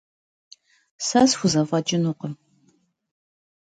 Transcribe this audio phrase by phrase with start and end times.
[1.07, 2.33] Сэ схузэфэкӏынукъым.